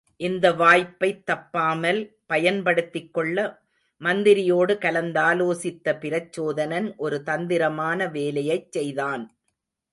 இந்த 0.19 0.45
வாய்ப்பைத் 0.53 1.19
தப்பாமல் 1.25 1.99
பயன்படுத்திக்கொள்ள 2.29 3.37
மந்திரியோடு 4.01 4.73
கலந்தாலோசித்த 4.77 5.95
பிரச்சோதனன் 5.99 6.95
ஒரு 6.97 7.23
தந்திரமான 7.23 8.07
வேலையைச் 8.09 8.71
செய்தான். 8.71 9.25